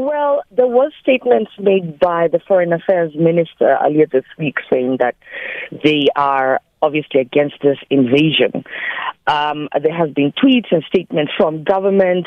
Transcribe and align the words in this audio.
Well, 0.00 0.42
there 0.50 0.66
was 0.66 0.92
statements 1.02 1.50
made 1.58 1.98
by 1.98 2.28
the 2.28 2.40
Foreign 2.48 2.72
Affairs 2.72 3.12
Minister 3.14 3.76
earlier 3.84 4.06
this 4.06 4.24
week 4.38 4.56
saying 4.72 4.96
that 4.98 5.14
they 5.84 6.06
are 6.16 6.58
obviously 6.80 7.20
against 7.20 7.56
this 7.62 7.76
invasion. 7.90 8.64
Um, 9.26 9.68
there 9.82 9.94
has 9.94 10.10
been 10.14 10.32
tweets 10.32 10.68
and 10.70 10.82
statements 10.84 11.32
from 11.36 11.64
government, 11.64 12.26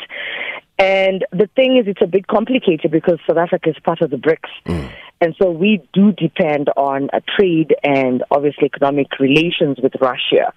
and 0.78 1.26
the 1.32 1.48
thing 1.56 1.76
is, 1.76 1.88
it's 1.88 2.00
a 2.00 2.06
bit 2.06 2.28
complicated 2.28 2.92
because 2.92 3.18
South 3.26 3.38
Africa 3.38 3.70
is 3.70 3.76
part 3.84 4.02
of 4.02 4.10
the 4.10 4.18
BRICS. 4.18 4.50
Mm. 4.66 4.92
And 5.20 5.34
so 5.42 5.50
we 5.50 5.82
do 5.92 6.12
depend 6.12 6.68
on 6.76 7.08
trade 7.36 7.74
and 7.82 8.22
obviously 8.30 8.66
economic 8.66 9.18
relations 9.18 9.78
with 9.82 9.94
Russia 10.00 10.52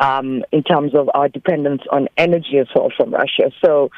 um, 0.00 0.42
in 0.52 0.62
terms 0.62 0.94
of 0.94 1.10
our 1.12 1.28
dependence 1.28 1.82
on 1.92 2.08
energy 2.16 2.56
as 2.58 2.68
well 2.74 2.90
from 2.96 3.12
Russia. 3.12 3.50
So 3.62 3.90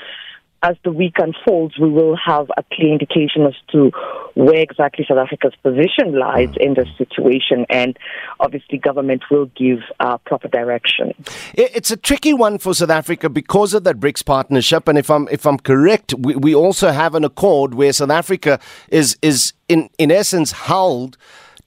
as 0.62 0.76
the 0.84 0.90
week 0.90 1.14
unfolds, 1.18 1.78
we 1.78 1.88
will 1.88 2.16
have 2.16 2.50
a 2.56 2.64
clear 2.72 2.92
indication 2.92 3.42
as 3.46 3.54
to 3.72 3.90
where 4.34 4.60
exactly 4.60 5.04
South 5.08 5.18
Africa's 5.18 5.54
position 5.62 6.18
lies 6.18 6.48
in 6.58 6.74
this 6.74 6.88
situation, 6.96 7.64
and 7.70 7.96
obviously, 8.40 8.78
government 8.78 9.22
will 9.30 9.46
give 9.56 9.78
uh, 10.00 10.18
proper 10.18 10.48
direction. 10.48 11.12
It's 11.54 11.90
a 11.90 11.96
tricky 11.96 12.34
one 12.34 12.58
for 12.58 12.74
South 12.74 12.90
Africa 12.90 13.28
because 13.28 13.74
of 13.74 13.84
that 13.84 14.00
BRICS 14.00 14.24
partnership, 14.24 14.88
and 14.88 14.98
if 14.98 15.10
I'm 15.10 15.28
if 15.28 15.46
I'm 15.46 15.58
correct, 15.58 16.14
we, 16.14 16.34
we 16.34 16.54
also 16.54 16.90
have 16.90 17.14
an 17.14 17.24
accord 17.24 17.74
where 17.74 17.92
South 17.92 18.10
Africa 18.10 18.58
is 18.88 19.16
is 19.22 19.52
in 19.68 19.90
in 19.98 20.10
essence 20.10 20.52
held 20.52 21.16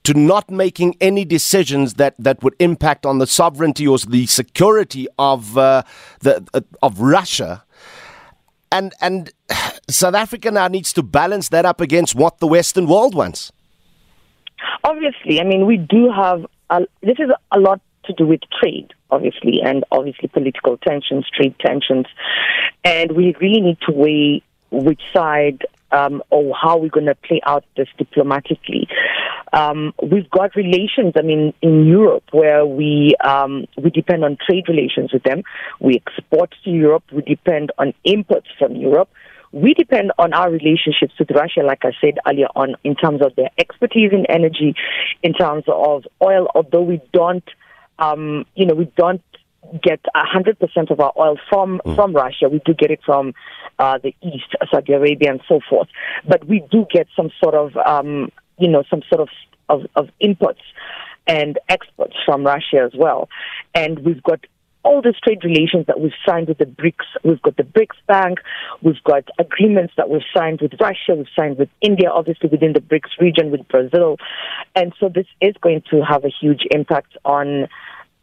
to 0.04 0.14
not 0.14 0.50
making 0.50 0.96
any 1.00 1.24
decisions 1.24 1.94
that, 1.94 2.14
that 2.18 2.42
would 2.42 2.54
impact 2.58 3.06
on 3.06 3.18
the 3.18 3.26
sovereignty 3.26 3.86
or 3.86 3.98
the 3.98 4.26
security 4.26 5.06
of 5.18 5.56
uh, 5.56 5.82
the 6.20 6.44
uh, 6.54 6.60
of 6.82 7.00
Russia 7.00 7.64
and 8.72 8.94
and 9.00 9.30
South 9.88 10.14
Africa 10.14 10.50
now 10.50 10.66
needs 10.66 10.92
to 10.94 11.02
balance 11.02 11.50
that 11.50 11.64
up 11.64 11.80
against 11.80 12.14
what 12.14 12.38
the 12.38 12.46
Western 12.46 12.86
world 12.86 13.14
wants. 13.14 13.52
Obviously, 14.82 15.40
I 15.40 15.44
mean 15.44 15.66
we 15.66 15.76
do 15.76 16.10
have 16.10 16.44
a, 16.70 16.80
this 17.02 17.18
is 17.18 17.30
a 17.52 17.60
lot 17.60 17.80
to 18.04 18.12
do 18.14 18.26
with 18.26 18.40
trade, 18.60 18.92
obviously, 19.10 19.60
and 19.64 19.84
obviously 19.92 20.28
political 20.28 20.76
tensions, 20.78 21.26
trade 21.30 21.54
tensions, 21.60 22.06
and 22.82 23.12
we 23.12 23.36
really 23.40 23.60
need 23.60 23.78
to 23.86 23.92
weigh 23.92 24.42
which 24.72 25.00
side 25.14 25.62
um, 25.92 26.22
or 26.30 26.54
how 26.60 26.78
we're 26.78 26.88
going 26.88 27.06
to 27.06 27.14
play 27.14 27.40
out 27.46 27.64
this 27.76 27.88
diplomatically. 27.98 28.88
Um, 29.52 29.92
we've 30.02 30.30
got 30.30 30.56
relations, 30.56 31.12
I 31.16 31.22
mean, 31.22 31.52
in 31.60 31.86
Europe 31.86 32.24
where 32.32 32.64
we 32.64 33.14
um, 33.22 33.66
we 33.76 33.90
depend 33.90 34.24
on 34.24 34.38
trade 34.44 34.64
relations 34.68 35.12
with 35.12 35.22
them. 35.24 35.42
We 35.78 36.02
export 36.06 36.54
to 36.64 36.70
Europe. 36.70 37.04
We 37.12 37.20
depend 37.22 37.70
on 37.78 37.92
imports 38.04 38.48
from 38.58 38.76
Europe. 38.76 39.10
We 39.52 39.74
depend 39.74 40.12
on 40.18 40.32
our 40.32 40.50
relationships 40.50 41.12
with 41.18 41.30
Russia, 41.30 41.60
like 41.60 41.84
I 41.84 41.92
said 42.00 42.18
earlier 42.26 42.48
on, 42.56 42.74
in 42.84 42.94
terms 42.94 43.20
of 43.20 43.36
their 43.36 43.50
expertise 43.58 44.10
in 44.10 44.24
energy, 44.30 44.74
in 45.22 45.34
terms 45.34 45.64
of 45.68 46.06
oil. 46.22 46.48
Although 46.54 46.80
we 46.80 47.02
don't, 47.12 47.44
um, 47.98 48.46
you 48.54 48.64
know, 48.64 48.74
we 48.74 48.90
don't 48.96 49.20
get 49.82 50.00
100% 50.14 50.90
of 50.90 51.00
our 51.00 51.12
oil 51.18 51.36
from, 51.48 51.80
mm. 51.84 51.94
from 51.94 52.14
Russia. 52.14 52.48
We 52.50 52.60
do 52.64 52.74
get 52.74 52.90
it 52.90 53.00
from 53.04 53.34
uh, 53.78 53.98
the 53.98 54.14
East, 54.22 54.54
Saudi 54.70 54.92
Arabia, 54.92 55.30
and 55.30 55.40
so 55.48 55.60
forth. 55.68 55.88
But 56.26 56.46
we 56.46 56.64
do 56.70 56.86
get 56.90 57.06
some 57.16 57.30
sort 57.42 57.54
of, 57.54 57.76
um, 57.76 58.30
you 58.58 58.68
know, 58.68 58.82
some 58.90 59.02
sort 59.08 59.20
of, 59.20 59.28
of, 59.68 59.86
of 59.96 60.08
imports 60.20 60.60
and 61.26 61.58
exports 61.68 62.14
from 62.24 62.44
Russia 62.44 62.82
as 62.84 62.92
well. 62.94 63.28
And 63.74 64.00
we've 64.00 64.22
got 64.22 64.40
all 64.84 65.00
these 65.00 65.14
trade 65.22 65.44
relations 65.44 65.86
that 65.86 66.00
we've 66.00 66.12
signed 66.26 66.48
with 66.48 66.58
the 66.58 66.64
BRICS. 66.64 67.06
We've 67.22 67.40
got 67.42 67.56
the 67.56 67.62
BRICS 67.62 67.96
Bank. 68.08 68.38
We've 68.82 69.02
got 69.04 69.24
agreements 69.38 69.94
that 69.96 70.10
we've 70.10 70.22
signed 70.36 70.60
with 70.60 70.72
Russia. 70.80 71.14
We've 71.16 71.26
signed 71.38 71.58
with 71.58 71.68
India, 71.80 72.10
obviously 72.10 72.48
within 72.48 72.72
the 72.72 72.80
BRICS 72.80 73.20
region, 73.20 73.50
with 73.50 73.66
Brazil. 73.68 74.16
And 74.74 74.92
so 74.98 75.08
this 75.08 75.26
is 75.40 75.54
going 75.60 75.82
to 75.90 76.02
have 76.02 76.24
a 76.24 76.30
huge 76.40 76.62
impact 76.72 77.16
on 77.24 77.68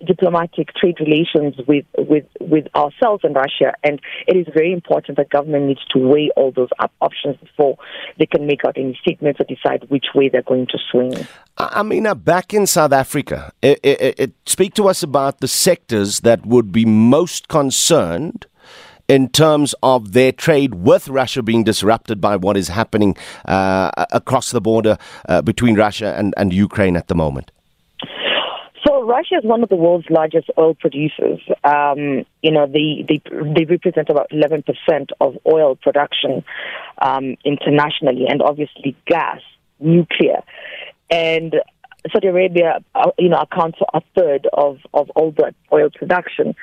diplomatic 0.05 0.73
trade 0.75 0.97
relations 0.99 1.55
with, 1.67 1.85
with, 1.97 2.25
with 2.39 2.67
ourselves 2.75 3.23
and 3.23 3.35
Russia. 3.35 3.73
And 3.83 3.99
it 4.27 4.37
is 4.37 4.47
very 4.53 4.71
important 4.71 5.17
that 5.17 5.29
government 5.29 5.65
needs 5.65 5.83
to 5.93 5.99
weigh 5.99 6.29
all 6.35 6.51
those 6.51 6.69
op- 6.79 6.93
options 7.01 7.37
before 7.37 7.77
they 8.17 8.25
can 8.25 8.45
make 8.45 8.63
out 8.65 8.77
any 8.77 8.97
statements 9.01 9.39
or 9.39 9.45
decide 9.45 9.89
which 9.89 10.07
way 10.15 10.29
they're 10.29 10.41
going 10.41 10.67
to 10.67 10.77
swing. 10.91 11.27
Amina, 11.57 12.15
back 12.15 12.53
in 12.53 12.65
South 12.65 12.93
Africa, 12.93 13.51
it, 13.61 13.79
it, 13.83 14.19
it, 14.19 14.33
speak 14.45 14.73
to 14.75 14.87
us 14.87 15.03
about 15.03 15.39
the 15.41 15.47
sectors 15.47 16.21
that 16.21 16.45
would 16.45 16.71
be 16.71 16.85
most 16.85 17.47
concerned 17.49 18.45
in 19.09 19.27
terms 19.27 19.73
of 19.81 20.13
their 20.13 20.31
trade 20.31 20.75
with 20.75 21.09
Russia 21.09 21.41
being 21.41 21.63
disrupted 21.63 22.21
by 22.21 22.35
what 22.35 22.55
is 22.55 22.67
happening 22.69 23.17
uh, 23.45 23.91
across 24.11 24.51
the 24.51 24.61
border 24.61 24.97
uh, 25.27 25.41
between 25.41 25.75
Russia 25.75 26.15
and, 26.15 26.33
and 26.37 26.53
Ukraine 26.53 26.95
at 26.95 27.07
the 27.07 27.15
moment. 27.15 27.51
Russia 29.09 29.37
is 29.39 29.43
one 29.43 29.63
of 29.63 29.69
the 29.69 29.75
world's 29.75 30.07
largest 30.11 30.51
oil 30.55 30.75
producers. 30.75 31.41
Um, 31.63 32.25
you 32.43 32.51
know, 32.51 32.67
they, 32.67 33.03
they 33.07 33.21
they 33.55 33.65
represent 33.65 34.07
about 34.09 34.29
11% 34.29 34.63
of 35.19 35.35
oil 35.51 35.75
production 35.75 36.43
um, 37.01 37.35
internationally, 37.43 38.27
and 38.29 38.43
obviously 38.43 38.95
gas, 39.07 39.41
nuclear, 39.79 40.43
and 41.09 41.55
Saudi 42.13 42.27
Arabia, 42.27 42.83
uh, 42.93 43.09
you 43.17 43.29
know, 43.29 43.39
accounts 43.39 43.79
for 43.79 43.87
a 43.95 44.01
third 44.15 44.47
of 44.53 44.77
of 44.93 45.09
all 45.15 45.31
the 45.31 45.55
oil 45.73 45.89
production. 45.89 46.53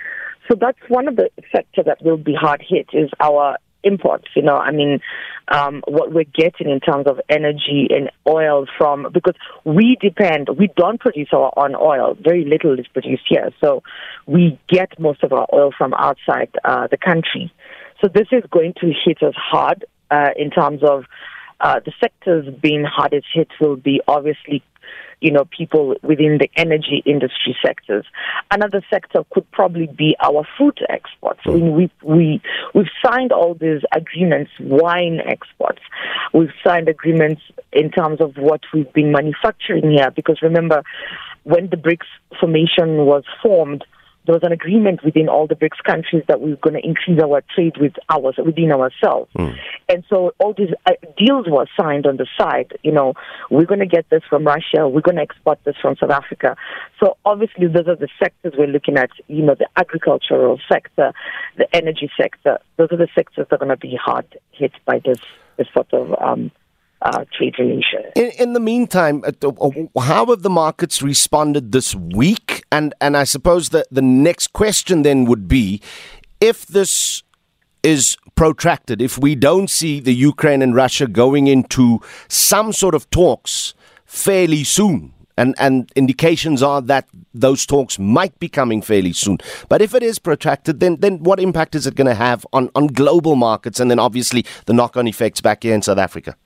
So 0.49 0.57
that's 0.59 0.79
one 0.87 1.09
of 1.09 1.17
the 1.17 1.29
sectors 1.51 1.87
that 1.87 2.01
will 2.01 2.17
be 2.17 2.35
hard 2.35 2.63
hit 2.67 2.87
is 2.93 3.11
our 3.19 3.59
imports. 3.87 4.27
You 4.35 4.43
know, 4.43 4.57
I 4.57 4.73
mean, 4.73 5.01
um, 5.49 5.83
what 5.87 6.13
we're 6.13 6.25
getting 6.25 6.69
in 6.69 6.81
terms 6.81 7.07
of 7.07 7.21
energy 7.29 7.89
and 7.91 8.11
oil 8.27 8.67
from 8.77 9.07
because 9.13 9.35
we 9.65 9.97
depend. 10.01 10.49
We 10.59 10.69
don't 10.77 11.01
produce 11.01 11.29
our 11.33 11.53
own 11.57 11.75
oil. 11.75 12.17
Very 12.21 12.45
little 12.45 12.79
is 12.79 12.87
produced 12.89 13.25
here, 13.29 13.51
so 13.63 13.83
we 14.27 14.59
get 14.69 14.99
most 14.99 15.23
of 15.23 15.33
our 15.33 15.47
oil 15.53 15.71
from 15.77 15.95
outside 15.95 16.51
uh, 16.65 16.89
the 16.89 16.97
country. 16.97 17.53
So 18.03 18.09
this 18.13 18.29
is 18.33 18.43
going 18.51 18.75
to 18.81 18.93
hit 19.05 19.23
us 19.23 19.35
hard 19.37 19.85
uh, 20.11 20.31
in 20.37 20.51
terms 20.51 20.83
of 20.83 21.05
uh, 21.61 21.81
the 21.85 21.93
sectors 22.01 22.47
being 22.61 22.85
hardest 22.85 23.27
hit 23.33 23.49
will 23.61 23.77
be 23.77 24.01
obviously 24.07 24.63
you 25.21 25.31
know, 25.31 25.45
people 25.57 25.95
within 26.03 26.39
the 26.39 26.51
energy 26.57 27.03
industry 27.07 27.57
sectors. 27.65 28.05
Another 28.51 28.83
sector 28.91 29.25
could 29.31 29.51
probably 29.51 29.87
be 29.87 30.17
our 30.23 30.47
food 30.59 30.79
exports. 30.89 31.41
I 31.47 31.51
mean, 31.51 31.75
we 31.75 31.91
we 32.03 32.43
we've 32.75 32.91
signed 33.05 33.33
all 33.33 33.55
these 33.55 33.83
agreements, 33.93 34.51
wine 34.61 35.21
exports. 35.25 35.81
We've 36.35 36.53
signed 36.65 36.89
agreements 36.89 37.43
in 37.73 37.91
terms 37.91 38.21
of 38.21 38.37
what 38.37 38.61
we've 38.75 38.93
been 38.93 39.13
manufacturing 39.13 39.91
here. 39.91 40.11
Because 40.11 40.41
remember, 40.43 40.83
when 41.45 41.69
the 41.71 41.77
BRICS 41.77 42.07
formation 42.39 43.07
was 43.07 43.25
formed, 43.43 43.85
there 44.27 44.35
was 44.35 44.43
an 44.43 44.53
agreement 44.53 45.05
within 45.05 45.29
all 45.29 45.47
the 45.47 45.55
BRICS 45.55 45.83
countries 45.85 46.25
that 46.29 46.41
we 46.41 46.51
were 46.51 46.57
going 46.57 46.75
to 46.75 46.87
increase 46.87 47.21
our 47.23 47.43
trade 47.55 47.77
with 47.81 47.93
ours 48.11 48.35
within 48.45 48.73
ourselves. 48.73 49.31
Mm. 49.35 49.57
And 49.89 50.05
so 50.11 50.35
all 50.39 50.53
these 50.53 50.75
uh, 50.85 50.93
deals 51.17 51.47
were 51.49 51.67
signed 51.79 52.07
on 52.07 52.17
the 52.17 52.27
side. 52.39 52.77
You 52.83 52.93
know, 52.93 53.15
we're 53.51 53.65
going 53.65 53.81
to 53.81 53.87
get 53.87 54.09
this 54.11 54.23
from 54.29 54.45
Russia. 54.45 54.89
We're 54.89 55.01
going 55.01 55.17
to 55.17 55.23
export 55.23 55.61
this 55.65 55.77
from 55.81 55.97
South 55.97 56.11
Africa. 56.11 56.57
So 57.01 57.17
obviously, 57.25 57.69
those 57.69 57.87
are 57.87 57.97
the 57.97 58.09
sectors 58.19 58.55
we're 58.59 58.67
looking 58.67 58.97
at. 58.97 59.11
You 59.29 59.43
know, 59.43 59.55
the 59.55 59.69
agricultural 59.77 60.59
sector, 60.71 61.13
the 61.57 61.69
energy 61.75 62.11
sector. 62.21 62.59
Those 62.77 62.89
are 62.91 62.99
the 62.99 63.09
sectors 63.15 63.47
that 63.49 63.57
are 63.57 63.65
going 63.65 63.71
to 63.71 63.77
be 63.77 63.97
hard 63.97 64.27
hit 64.53 64.73
by 64.85 65.01
this 65.05 65.19
this 65.57 65.69
sort 65.73 65.93
of 65.93 66.15
um, 66.21 66.51
uh, 67.03 67.25
trade 67.37 67.55
relations. 67.59 68.07
In, 68.15 68.31
in, 68.39 68.53
the 68.53 68.61
meantime, 68.61 69.23
uh, 69.25 69.49
uh, 69.49 70.01
how 70.01 70.27
have 70.27 70.43
the 70.43 70.51
markets 70.51 71.03
responded 71.03 71.73
this 71.73 71.95
week? 71.95 72.65
And 72.73 72.95
and 73.01 73.17
I 73.17 73.25
suppose 73.25 73.71
that 73.71 73.87
the 73.91 74.03
next 74.03 74.53
question 74.53 75.03
then 75.03 75.25
would 75.27 75.47
be, 75.49 75.81
if 76.41 76.67
this 76.67 77.23
is 77.83 78.17
protracted, 78.35 79.01
if 79.01 79.19
we 79.19 79.35
don't 79.35 79.71
see 79.71 80.01
the 80.01 80.15
Ukraine 80.15 80.63
and 80.63 80.75
Russia 80.75 81.07
going 81.07 81.47
into 81.47 82.01
some 82.29 82.73
sort 82.73 82.95
of 82.95 83.09
talks 83.11 83.75
fairly 84.05 84.65
soon, 84.65 85.13
and, 85.37 85.55
and 85.59 85.91
indications 85.95 86.63
are 86.63 86.81
that 86.83 87.07
those 87.35 87.67
talks 87.67 87.99
might 87.99 88.39
be 88.39 88.49
coming 88.49 88.81
fairly 88.81 89.13
soon. 89.13 89.39
But 89.69 89.83
if 89.83 89.95
it 89.95 90.03
is 90.03 90.19
protracted, 90.19 90.81
then, 90.81 90.97
then 90.97 91.23
what 91.23 91.39
impact 91.39 91.75
is 91.75 91.87
it 91.87 91.95
going 91.95 92.07
to 92.07 92.15
have 92.15 92.47
on, 92.53 92.71
on 92.75 92.87
global 92.89 93.37
markets 93.37 93.79
and 93.79 93.91
then 93.91 93.99
obviously 93.99 94.47
the 94.65 94.73
knock 94.73 94.97
on 94.97 95.07
effects 95.07 95.41
back 95.41 95.63
here 95.63 95.75
in 95.75 95.83
South 95.83 95.99
Africa? 95.99 96.37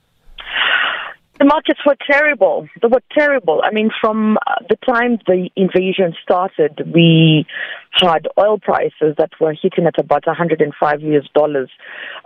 The 1.41 1.47
markets 1.47 1.81
were 1.87 1.97
terrible. 2.07 2.69
They 2.83 2.89
were 2.89 3.03
terrible. 3.13 3.63
I 3.65 3.71
mean, 3.71 3.89
from 3.99 4.37
uh, 4.37 4.57
the 4.69 4.77
time 4.77 5.19
the 5.27 5.49
invasion 5.57 6.15
started, 6.23 6.93
we 6.95 7.47
had 7.93 8.29
oil 8.39 8.59
prices 8.59 9.15
that 9.17 9.31
were 9.41 9.55
hitting 9.55 9.87
at 9.87 9.99
about 9.99 10.27
105 10.27 11.01
US 11.01 11.25
dollars 11.35 11.71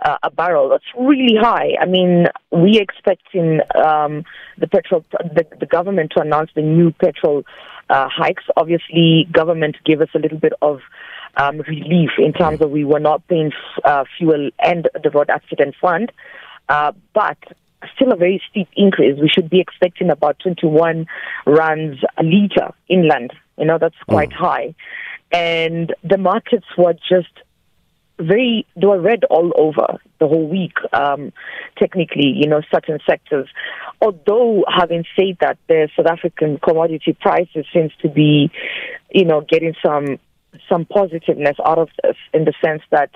uh, 0.03 0.17
a 0.21 0.29
barrel. 0.29 0.67
That's 0.67 0.83
really 0.99 1.37
high. 1.39 1.75
I 1.79 1.85
mean, 1.85 2.25
we 2.51 2.77
expecting 2.77 3.61
um, 3.81 4.25
the 4.57 4.67
petrol, 4.67 5.05
the, 5.11 5.45
the 5.61 5.65
government 5.65 6.11
to 6.17 6.21
announce 6.21 6.49
the 6.53 6.61
new 6.61 6.91
petrol 6.91 7.43
uh, 7.89 8.09
hikes. 8.13 8.43
Obviously, 8.57 9.29
government 9.31 9.77
gave 9.85 10.01
us 10.01 10.09
a 10.13 10.19
little 10.19 10.39
bit 10.39 10.53
of 10.61 10.81
um, 11.37 11.59
relief 11.69 12.09
in 12.17 12.33
terms 12.33 12.59
of 12.59 12.69
we 12.69 12.83
were 12.83 12.99
not 12.99 13.25
paying 13.29 13.53
f- 13.53 13.85
uh, 13.85 14.03
fuel 14.17 14.49
and 14.59 14.89
the 15.01 15.09
road 15.09 15.29
accident 15.29 15.73
fund. 15.79 16.11
uh, 16.67 16.91
but 17.13 17.37
still 17.95 18.11
a 18.11 18.15
very 18.15 18.41
steep 18.49 18.67
increase. 18.75 19.19
We 19.19 19.29
should 19.29 19.49
be 19.49 19.59
expecting 19.59 20.09
about 20.09 20.39
21 20.39 21.07
rands 21.45 21.99
a 22.17 22.23
litre 22.23 22.73
inland. 22.87 23.33
You 23.57 23.65
know, 23.65 23.77
that's 23.79 23.95
quite 24.07 24.29
mm. 24.29 24.35
high. 24.35 24.75
And 25.31 25.93
the 26.03 26.17
markets 26.17 26.65
were 26.77 26.93
just 26.93 27.29
very, 28.19 28.65
they 28.75 28.87
were 28.87 28.99
red 28.99 29.23
all 29.25 29.51
over 29.57 29.99
the 30.19 30.27
whole 30.27 30.47
week, 30.47 30.73
um, 30.93 31.33
technically, 31.77 32.27
you 32.27 32.47
know, 32.47 32.61
certain 32.73 32.99
sectors. 33.07 33.49
Although, 34.01 34.63
having 34.69 35.03
said 35.15 35.37
that, 35.41 35.57
the 35.67 35.89
South 35.95 36.07
African 36.07 36.59
commodity 36.59 37.17
prices 37.19 37.65
seems 37.73 37.91
to 38.01 38.09
be, 38.09 38.51
you 39.11 39.25
know, 39.25 39.41
getting 39.41 39.73
some 39.85 40.19
some 40.69 40.85
positiveness 40.85 41.57
out 41.65 41.77
of 41.77 41.89
this 42.01 42.15
in 42.33 42.45
the 42.45 42.53
sense 42.63 42.81
that, 42.89 43.09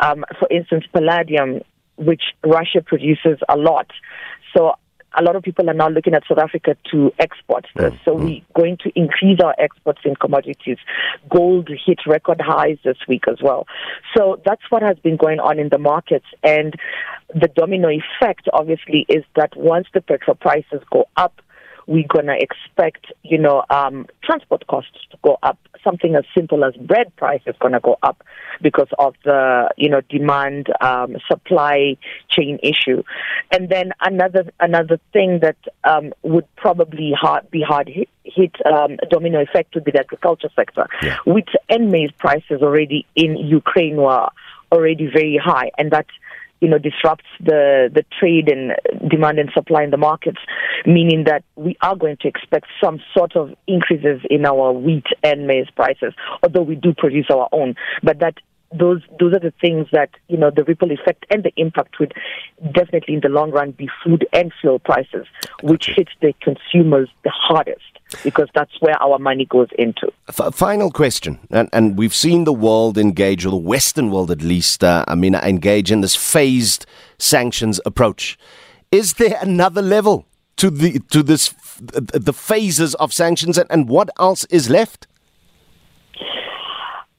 um, 0.00 0.22
for 0.38 0.46
instance, 0.50 0.84
palladium 0.92 1.62
which 1.96 2.22
Russia 2.44 2.82
produces 2.84 3.38
a 3.48 3.56
lot. 3.56 3.90
So 4.56 4.74
a 5.16 5.22
lot 5.22 5.36
of 5.36 5.42
people 5.42 5.68
are 5.70 5.74
now 5.74 5.88
looking 5.88 6.14
at 6.14 6.24
South 6.28 6.38
Africa 6.38 6.76
to 6.90 7.12
export 7.18 7.66
this. 7.76 7.92
Mm-hmm. 7.92 8.04
So 8.04 8.14
we're 8.14 8.40
going 8.54 8.76
to 8.78 8.92
increase 8.96 9.38
our 9.42 9.54
exports 9.58 10.00
in 10.04 10.16
commodities. 10.16 10.78
Gold 11.30 11.68
hit 11.86 12.00
record 12.06 12.40
highs 12.40 12.78
this 12.84 12.96
week 13.08 13.24
as 13.28 13.38
well. 13.42 13.66
So 14.16 14.40
that's 14.44 14.62
what 14.70 14.82
has 14.82 14.98
been 14.98 15.16
going 15.16 15.40
on 15.40 15.58
in 15.58 15.68
the 15.68 15.78
markets. 15.78 16.26
And 16.42 16.74
the 17.34 17.48
domino 17.48 17.88
effect, 17.88 18.48
obviously, 18.52 19.06
is 19.08 19.24
that 19.36 19.56
once 19.56 19.86
the 19.94 20.00
petrol 20.00 20.36
prices 20.36 20.82
go 20.90 21.06
up, 21.16 21.40
we're 21.86 22.06
going 22.08 22.26
to 22.26 22.36
expect, 22.38 23.06
you 23.22 23.38
know, 23.38 23.64
um, 23.70 24.06
transport 24.22 24.66
costs 24.66 24.98
to 25.10 25.18
go 25.22 25.38
up. 25.42 25.58
Something 25.82 26.14
as 26.14 26.24
simple 26.34 26.64
as 26.64 26.74
bread 26.76 27.14
price 27.16 27.42
is 27.46 27.54
going 27.60 27.74
to 27.74 27.80
go 27.80 27.98
up 28.02 28.24
because 28.62 28.88
of 28.98 29.14
the, 29.24 29.68
you 29.76 29.90
know, 29.90 30.00
demand 30.08 30.68
um, 30.80 31.16
supply 31.28 31.96
chain 32.30 32.58
issue. 32.62 33.02
And 33.52 33.68
then 33.68 33.92
another 34.00 34.50
another 34.60 34.98
thing 35.12 35.40
that 35.40 35.58
um, 35.84 36.14
would 36.22 36.46
probably 36.56 37.12
hard, 37.14 37.50
be 37.50 37.60
hard 37.60 37.88
hit, 37.88 38.08
hit 38.24 38.54
um, 38.64 38.96
domino 39.10 39.42
effect 39.42 39.74
would 39.74 39.84
be 39.84 39.92
the 39.92 40.00
agriculture 40.00 40.48
sector, 40.56 40.86
yeah. 41.02 41.18
with 41.26 41.44
and 41.68 41.90
maize 41.90 42.12
prices 42.18 42.62
already 42.62 43.04
in 43.14 43.36
Ukraine 43.36 43.96
were 43.96 44.28
already 44.72 45.06
very 45.06 45.38
high, 45.42 45.70
and 45.76 45.90
that 45.90 46.06
you 46.60 46.68
know, 46.68 46.78
disrupts 46.78 47.26
the, 47.40 47.90
the 47.92 48.04
trade 48.18 48.48
and 48.48 48.72
demand 49.10 49.38
and 49.38 49.50
supply 49.52 49.82
in 49.82 49.90
the 49.90 49.96
markets, 49.96 50.38
meaning 50.86 51.24
that 51.24 51.44
we 51.56 51.76
are 51.82 51.96
going 51.96 52.16
to 52.20 52.28
expect 52.28 52.66
some 52.82 53.00
sort 53.16 53.36
of 53.36 53.54
increases 53.66 54.20
in 54.30 54.46
our 54.46 54.72
wheat 54.72 55.06
and 55.22 55.46
maize 55.46 55.68
prices, 55.76 56.14
although 56.42 56.62
we 56.62 56.74
do 56.74 56.94
produce 56.94 57.26
our 57.30 57.48
own. 57.52 57.74
But 58.02 58.20
that 58.20 58.34
those 58.76 59.02
those 59.20 59.32
are 59.34 59.40
the 59.40 59.52
things 59.60 59.86
that 59.92 60.10
you 60.28 60.36
know 60.36 60.50
the 60.50 60.64
ripple 60.64 60.90
effect 60.90 61.26
and 61.30 61.44
the 61.44 61.52
impact 61.56 62.00
would 62.00 62.12
definitely 62.72 63.14
in 63.14 63.20
the 63.20 63.28
long 63.28 63.50
run 63.50 63.70
be 63.70 63.88
food 64.02 64.26
and 64.32 64.52
fuel 64.60 64.78
prices, 64.78 65.26
which 65.62 65.90
hits 65.94 66.10
the 66.20 66.34
consumers 66.42 67.08
the 67.22 67.30
hardest 67.30 67.82
because 68.22 68.48
that's 68.54 68.72
where 68.80 69.00
our 69.02 69.18
money 69.18 69.44
goes 69.44 69.68
into. 69.78 70.12
F- 70.28 70.54
final 70.54 70.90
question, 70.90 71.38
and, 71.50 71.68
and 71.72 71.98
we've 71.98 72.14
seen 72.14 72.44
the 72.44 72.52
world 72.52 72.98
engage, 72.98 73.44
or 73.44 73.50
the 73.50 73.56
Western 73.56 74.10
world 74.10 74.30
at 74.30 74.42
least, 74.42 74.84
uh, 74.84 75.04
I 75.08 75.14
mean, 75.14 75.34
engage 75.34 75.90
in 75.90 76.00
this 76.00 76.14
phased 76.14 76.86
sanctions 77.18 77.80
approach. 77.84 78.38
Is 78.90 79.14
there 79.14 79.38
another 79.40 79.82
level 79.82 80.26
to 80.56 80.70
the 80.70 81.00
to 81.10 81.22
this 81.22 81.54
the 81.80 82.32
phases 82.32 82.94
of 82.96 83.12
sanctions, 83.12 83.58
and, 83.58 83.70
and 83.70 83.88
what 83.88 84.10
else 84.18 84.44
is 84.44 84.70
left? 84.70 85.06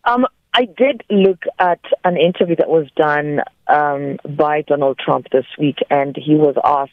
Um, 0.06 0.26
I 0.54 0.66
did 0.78 1.04
look 1.10 1.44
at 1.60 1.82
an 2.06 2.16
interview 2.16 2.56
that 2.56 2.70
was 2.70 2.88
done 2.96 3.42
um, 3.68 4.20
by 4.38 4.62
Donald 4.62 4.98
Trump 4.98 5.28
this 5.32 5.46
week, 5.60 5.80
and 5.90 6.16
he 6.16 6.36
was 6.36 6.56
asked 6.64 6.92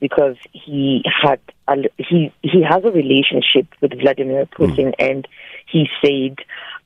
because 0.00 0.36
he 0.52 1.02
had 1.22 1.40
a, 1.66 1.76
he 1.96 2.32
he 2.42 2.62
has 2.62 2.84
a 2.84 2.90
relationship 2.90 3.66
with 3.80 3.98
Vladimir 3.98 4.46
Putin, 4.46 4.94
mm. 4.94 4.94
and 4.98 5.28
he 5.66 5.88
said, 6.04 6.38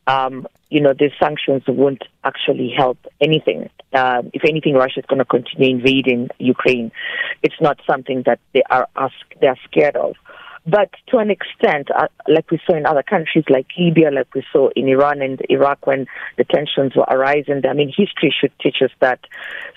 um, 0.06 0.46
you 0.70 0.80
know, 0.80 0.92
the 0.92 1.10
sanctions 1.20 1.62
won't 1.68 2.02
actually 2.24 2.72
help 2.76 2.98
anything. 3.20 3.68
Uh, 3.92 4.22
if 4.32 4.42
anything, 4.48 4.74
Russia 4.74 5.00
is 5.00 5.06
going 5.06 5.18
to 5.18 5.24
continue 5.24 5.76
invading 5.76 6.30
Ukraine. 6.38 6.90
It's 7.42 7.60
not 7.60 7.78
something 7.86 8.22
that 8.26 8.40
they 8.54 8.62
are 8.70 8.88
ask, 8.96 9.14
they 9.40 9.48
are 9.48 9.58
scared 9.64 9.96
of. 9.96 10.16
But 10.66 10.90
to 11.08 11.18
an 11.18 11.30
extent, 11.30 11.90
uh, 11.90 12.08
like 12.28 12.50
we 12.50 12.60
saw 12.66 12.76
in 12.76 12.86
other 12.86 13.02
countries 13.02 13.44
like 13.50 13.66
Libya, 13.76 14.10
like 14.10 14.32
we 14.34 14.44
saw 14.52 14.68
in 14.76 14.88
Iran 14.88 15.20
and 15.20 15.40
Iraq 15.48 15.86
when 15.86 16.06
the 16.36 16.44
tensions 16.44 16.94
were 16.94 17.06
arising, 17.08 17.62
I 17.68 17.72
mean, 17.72 17.88
history 17.88 18.34
should 18.38 18.52
teach 18.60 18.76
us 18.82 18.90
that 19.00 19.20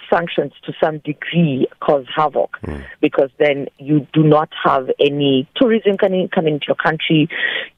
sanctions 0.10 0.54
to 0.64 0.74
some 0.80 1.00
degree 1.00 1.68
cause 1.80 2.06
havoc 2.16 2.60
mm. 2.62 2.84
because 3.02 3.32
then 3.40 3.68
you 3.80 4.06
do 4.14 4.22
not 4.24 4.50
have 4.64 4.90
any 5.00 5.48
tourism 5.56 5.98
coming, 5.98 6.30
coming 6.30 6.56
into 6.56 6.68
your 6.68 6.76
country. 6.76 7.28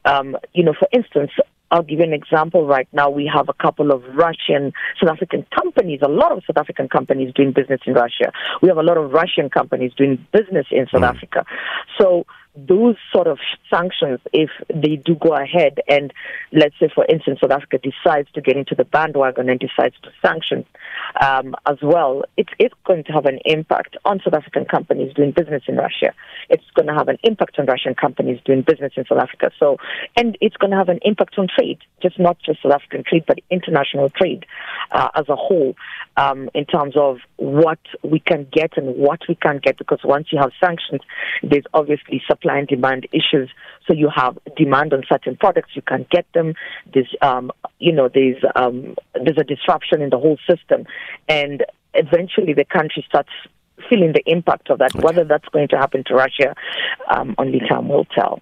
Um, 0.03 0.35
you 0.53 0.63
know, 0.63 0.73
for 0.77 0.89
instance, 0.91 1.31
I'll 1.71 1.83
give 1.83 1.99
you 1.99 2.05
an 2.05 2.13
example 2.13 2.65
right 2.65 2.87
now. 2.93 3.09
We 3.09 3.29
have 3.33 3.49
a 3.49 3.53
couple 3.53 3.91
of 3.91 4.03
Russian, 4.15 4.71
South 4.99 5.09
African 5.09 5.45
companies, 5.53 5.99
a 6.01 6.07
lot 6.07 6.31
of 6.31 6.43
South 6.47 6.57
African 6.57 6.87
companies 6.87 7.33
doing 7.33 7.51
business 7.51 7.81
in 7.85 7.93
Russia. 7.93 8.31
We 8.61 8.69
have 8.69 8.77
a 8.77 8.83
lot 8.83 8.97
of 8.97 9.11
Russian 9.11 9.49
companies 9.49 9.93
doing 9.97 10.25
business 10.31 10.67
in 10.71 10.87
South 10.91 11.01
mm. 11.01 11.15
Africa. 11.15 11.45
So 11.99 12.25
those 12.57 12.95
sort 13.13 13.27
of 13.27 13.37
sanctions, 13.69 14.19
if 14.33 14.49
they 14.73 14.95
do 14.95 15.15
go 15.15 15.35
ahead, 15.35 15.79
and 15.87 16.11
let's 16.51 16.73
say, 16.79 16.89
for 16.93 17.05
instance, 17.05 17.39
South 17.41 17.51
Africa 17.51 17.77
decides 17.77 18.31
to 18.31 18.41
get 18.41 18.57
into 18.57 18.73
the 18.73 18.83
bandwagon 18.83 19.49
and 19.49 19.59
decides 19.59 19.95
to 20.01 20.09
sanction 20.25 20.65
um, 21.21 21.55
as 21.67 21.77
well, 21.83 22.23
it's, 22.35 22.49
it's 22.57 22.73
going 22.85 23.03
to 23.03 23.11
have 23.11 23.25
an 23.25 23.39
impact 23.45 23.95
on 24.05 24.19
South 24.23 24.33
African 24.33 24.65
companies 24.65 25.13
doing 25.13 25.31
business 25.31 25.63
in 25.67 25.75
Russia. 25.75 26.13
It's 26.49 26.63
going 26.73 26.87
to 26.87 26.93
have 26.93 27.09
an 27.09 27.17
impact 27.23 27.59
on 27.59 27.67
Russian 27.67 27.93
companies 27.93 28.39
doing 28.43 28.63
business 28.63 28.93
in 28.95 29.05
South 29.05 29.19
Africa. 29.19 29.51
So, 29.59 29.77
and 30.15 30.35
it's 30.41 30.57
going 30.57 30.71
to 30.71 30.77
have 30.77 30.89
an 30.89 30.99
impact 31.03 31.37
on 31.37 31.47
trade, 31.47 31.79
just 32.01 32.19
not 32.19 32.37
just 32.43 32.63
South 32.63 32.71
African 32.71 33.03
trade, 33.07 33.25
but 33.27 33.39
international 33.51 34.09
trade 34.09 34.45
uh, 34.91 35.09
as 35.13 35.29
a 35.29 35.35
whole, 35.35 35.75
um, 36.15 36.49
in 36.55 36.65
terms 36.65 36.95
of 36.97 37.17
what 37.35 37.79
we 38.03 38.19
can 38.19 38.47
get 38.51 38.77
and 38.77 38.95
what 38.95 39.21
we 39.29 39.35
can't 39.35 39.61
get. 39.61 39.77
Because 39.77 39.99
once 40.03 40.27
you 40.31 40.39
have 40.39 40.51
sanctions, 40.59 41.01
there's 41.43 41.65
obviously 41.73 42.21
supply 42.27 42.46
supply 42.47 42.59
and 42.59 42.67
demand 42.67 43.07
issues. 43.11 43.49
So 43.85 43.93
you 43.93 44.09
have 44.13 44.37
demand 44.55 44.93
on 44.93 45.03
certain 45.07 45.37
products, 45.37 45.69
you 45.73 45.81
can't 45.81 46.09
get 46.09 46.25
them. 46.33 46.53
There's, 46.93 47.13
um, 47.21 47.51
you 47.79 47.91
know, 47.91 48.09
there's 48.13 48.43
um, 48.55 48.95
there's 49.13 49.37
a 49.37 49.43
disruption 49.43 50.01
in 50.01 50.09
the 50.09 50.17
whole 50.17 50.37
system, 50.49 50.85
and 51.27 51.65
eventually 51.93 52.53
the 52.53 52.65
country 52.65 53.05
starts 53.07 53.29
feeling 53.89 54.13
the 54.13 54.23
impact 54.25 54.69
of 54.69 54.79
that. 54.79 54.95
Okay. 54.95 55.03
Whether 55.03 55.23
that's 55.23 55.47
going 55.49 55.67
to 55.69 55.77
happen 55.77 56.03
to 56.07 56.15
Russia, 56.15 56.55
um, 57.09 57.35
only 57.37 57.59
time 57.59 57.87
will 57.87 58.05
tell. 58.05 58.41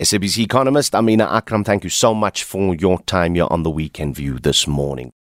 SABC 0.00 0.44
economist 0.44 0.94
Amina 0.94 1.26
Akram, 1.30 1.64
thank 1.64 1.84
you 1.84 1.90
so 1.90 2.14
much 2.14 2.44
for 2.44 2.74
your 2.76 3.00
time 3.02 3.34
here 3.34 3.48
on 3.50 3.62
the 3.62 3.70
Weekend 3.70 4.14
View 4.14 4.38
this 4.38 4.66
morning. 4.66 5.12